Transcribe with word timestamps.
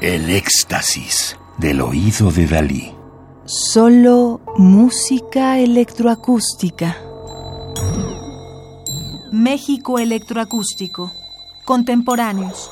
El 0.00 0.30
éxtasis 0.30 1.36
del 1.58 1.80
oído 1.80 2.30
de 2.30 2.46
Dalí. 2.46 2.94
Solo 3.44 4.40
música 4.56 5.58
electroacústica. 5.58 6.96
México 9.32 9.98
electroacústico. 9.98 11.12
Contemporáneos. 11.64 12.70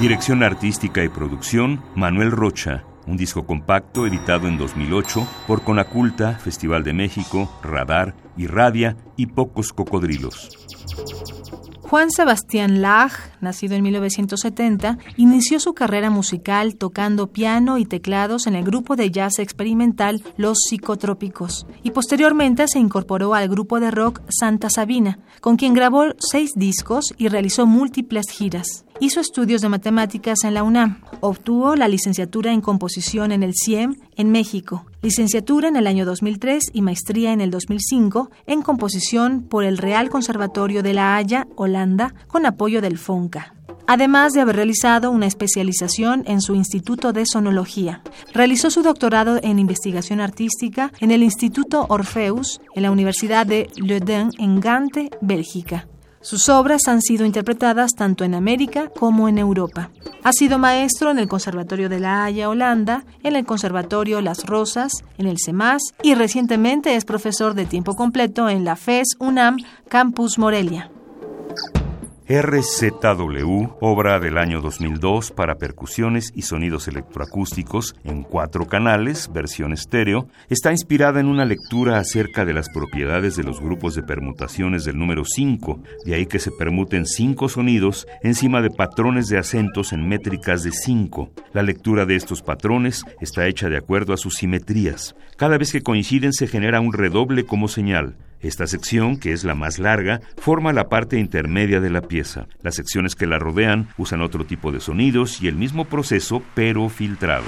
Dirección 0.00 0.42
artística 0.42 1.02
y 1.04 1.08
producción, 1.08 1.82
Manuel 1.94 2.30
Rocha. 2.30 2.84
Un 3.06 3.16
disco 3.16 3.46
compacto 3.46 4.06
editado 4.06 4.48
en 4.48 4.58
2008 4.58 5.26
por 5.46 5.62
Conaculta, 5.62 6.38
Festival 6.38 6.82
de 6.84 6.92
México, 6.92 7.50
Radar, 7.62 8.14
Irradia 8.36 8.96
y 9.16 9.26
Pocos 9.26 9.72
Cocodrilos. 9.72 10.50
Juan 11.88 12.10
Sebastián 12.10 12.82
Lach, 12.82 13.12
nacido 13.40 13.76
en 13.76 13.84
1970, 13.84 14.98
inició 15.16 15.60
su 15.60 15.72
carrera 15.72 16.10
musical 16.10 16.74
tocando 16.74 17.28
piano 17.28 17.78
y 17.78 17.84
teclados 17.84 18.48
en 18.48 18.56
el 18.56 18.64
grupo 18.64 18.96
de 18.96 19.12
jazz 19.12 19.38
experimental 19.38 20.24
Los 20.36 20.58
Psicotrópicos 20.68 21.64
y 21.84 21.92
posteriormente 21.92 22.66
se 22.66 22.80
incorporó 22.80 23.34
al 23.34 23.48
grupo 23.48 23.78
de 23.78 23.92
rock 23.92 24.20
Santa 24.28 24.68
Sabina, 24.68 25.20
con 25.40 25.56
quien 25.56 25.74
grabó 25.74 26.06
seis 26.18 26.54
discos 26.56 27.14
y 27.18 27.28
realizó 27.28 27.66
múltiples 27.66 28.26
giras. 28.30 28.85
Hizo 28.98 29.20
estudios 29.20 29.60
de 29.60 29.68
matemáticas 29.68 30.44
en 30.44 30.54
la 30.54 30.62
UNAM. 30.62 31.02
Obtuvo 31.20 31.76
la 31.76 31.86
licenciatura 31.86 32.52
en 32.52 32.62
composición 32.62 33.30
en 33.30 33.42
el 33.42 33.52
CIEM 33.54 33.96
en 34.16 34.30
México, 34.30 34.86
licenciatura 35.02 35.68
en 35.68 35.76
el 35.76 35.86
año 35.86 36.06
2003 36.06 36.70
y 36.72 36.80
maestría 36.80 37.32
en 37.32 37.42
el 37.42 37.50
2005 37.50 38.30
en 38.46 38.62
composición 38.62 39.42
por 39.42 39.64
el 39.64 39.76
Real 39.76 40.08
Conservatorio 40.08 40.82
de 40.82 40.94
La 40.94 41.16
Haya, 41.16 41.46
Holanda, 41.56 42.14
con 42.26 42.46
apoyo 42.46 42.80
del 42.80 42.96
FONCA 42.96 43.52
además 43.86 44.32
de 44.32 44.40
haber 44.40 44.56
realizado 44.56 45.10
una 45.10 45.26
especialización 45.26 46.24
en 46.26 46.40
su 46.40 46.54
Instituto 46.54 47.12
de 47.12 47.24
Sonología. 47.24 48.02
Realizó 48.34 48.70
su 48.70 48.82
doctorado 48.82 49.38
en 49.42 49.60
investigación 49.60 50.20
artística 50.20 50.92
en 51.00 51.12
el 51.12 51.22
Instituto 51.22 51.86
Orpheus 51.88 52.60
en 52.74 52.82
la 52.82 52.90
Universidad 52.90 53.46
de 53.46 53.70
Leiden 53.76 54.30
en 54.38 54.60
Gante, 54.60 55.10
Bélgica. 55.20 55.86
Sus 56.26 56.48
obras 56.48 56.88
han 56.88 57.02
sido 57.02 57.24
interpretadas 57.24 57.92
tanto 57.92 58.24
en 58.24 58.34
América 58.34 58.90
como 58.98 59.28
en 59.28 59.38
Europa. 59.38 59.90
Ha 60.24 60.32
sido 60.32 60.58
maestro 60.58 61.12
en 61.12 61.20
el 61.20 61.28
Conservatorio 61.28 61.88
de 61.88 62.00
La 62.00 62.24
Haya, 62.24 62.48
Holanda, 62.48 63.04
en 63.22 63.36
el 63.36 63.46
Conservatorio 63.46 64.20
Las 64.20 64.44
Rosas, 64.44 65.04
en 65.18 65.28
el 65.28 65.36
CEMAS 65.38 65.94
y 66.02 66.16
recientemente 66.16 66.96
es 66.96 67.04
profesor 67.04 67.54
de 67.54 67.64
tiempo 67.64 67.94
completo 67.94 68.48
en 68.48 68.64
la 68.64 68.74
FES 68.74 69.14
UNAM 69.20 69.58
Campus 69.88 70.36
Morelia. 70.36 70.90
RZW, 72.28 73.76
obra 73.80 74.18
del 74.18 74.36
año 74.36 74.60
2002 74.60 75.30
para 75.30 75.58
percusiones 75.58 76.32
y 76.34 76.42
sonidos 76.42 76.88
electroacústicos 76.88 77.94
en 78.02 78.24
cuatro 78.24 78.66
canales, 78.66 79.30
versión 79.32 79.72
estéreo, 79.72 80.26
está 80.48 80.72
inspirada 80.72 81.20
en 81.20 81.26
una 81.26 81.44
lectura 81.44 82.00
acerca 82.00 82.44
de 82.44 82.52
las 82.52 82.68
propiedades 82.68 83.36
de 83.36 83.44
los 83.44 83.60
grupos 83.60 83.94
de 83.94 84.02
permutaciones 84.02 84.84
del 84.84 84.98
número 84.98 85.24
5, 85.24 85.80
de 86.04 86.14
ahí 86.16 86.26
que 86.26 86.40
se 86.40 86.50
permuten 86.50 87.06
cinco 87.06 87.48
sonidos 87.48 88.08
encima 88.24 88.60
de 88.60 88.70
patrones 88.70 89.28
de 89.28 89.38
acentos 89.38 89.92
en 89.92 90.08
métricas 90.08 90.64
de 90.64 90.72
5. 90.72 91.30
La 91.52 91.62
lectura 91.62 92.06
de 92.06 92.16
estos 92.16 92.42
patrones 92.42 93.04
está 93.20 93.46
hecha 93.46 93.68
de 93.68 93.76
acuerdo 93.76 94.12
a 94.12 94.16
sus 94.16 94.34
simetrías. 94.34 95.14
Cada 95.36 95.58
vez 95.58 95.70
que 95.70 95.82
coinciden 95.82 96.32
se 96.32 96.48
genera 96.48 96.80
un 96.80 96.92
redoble 96.92 97.46
como 97.46 97.68
señal. 97.68 98.16
Esta 98.40 98.66
sección, 98.66 99.18
que 99.18 99.32
es 99.32 99.44
la 99.44 99.54
más 99.54 99.78
larga, 99.78 100.20
forma 100.36 100.72
la 100.72 100.88
parte 100.88 101.18
intermedia 101.18 101.80
de 101.80 101.90
la 101.90 102.02
pieza. 102.02 102.46
Las 102.62 102.76
secciones 102.76 103.14
que 103.14 103.26
la 103.26 103.38
rodean 103.38 103.88
usan 103.98 104.20
otro 104.20 104.44
tipo 104.44 104.72
de 104.72 104.80
sonidos 104.80 105.42
y 105.42 105.48
el 105.48 105.56
mismo 105.56 105.84
proceso, 105.86 106.42
pero 106.54 106.88
filtrado. 106.88 107.46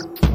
you 0.00 0.30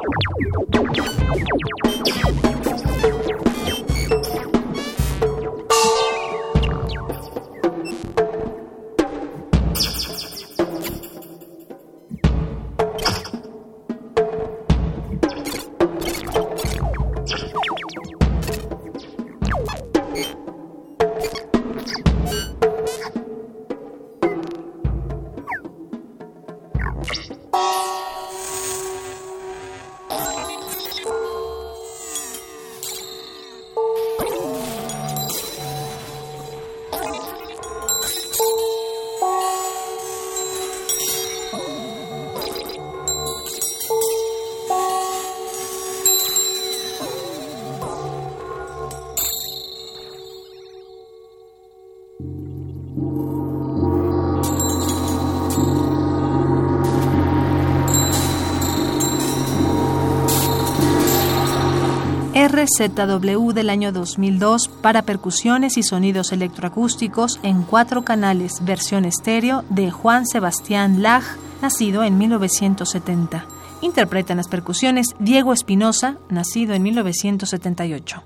RZW 62.33 63.51
del 63.51 63.69
año 63.69 63.91
2002 63.91 64.67
para 64.67 65.03
percusiones 65.03 65.77
y 65.77 65.83
sonidos 65.83 66.31
electroacústicos 66.31 67.39
en 67.43 67.61
cuatro 67.61 68.03
canales, 68.03 68.65
versión 68.65 69.05
estéreo 69.05 69.63
de 69.69 69.91
Juan 69.91 70.25
Sebastián 70.25 71.03
Lach, 71.03 71.23
nacido 71.61 72.03
en 72.03 72.17
1970. 72.17 73.45
Interpreta 73.81 74.33
en 74.33 74.37
las 74.37 74.47
percusiones 74.47 75.09
Diego 75.19 75.53
Espinosa, 75.53 76.17
nacido 76.29 76.73
en 76.73 76.81
1978. 76.81 78.23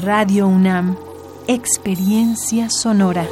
Radio 0.00 0.46
UNAM, 0.46 0.96
experiencia 1.46 2.68
sonora. 2.70 3.26